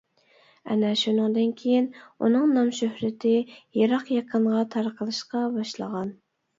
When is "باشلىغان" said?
5.61-6.17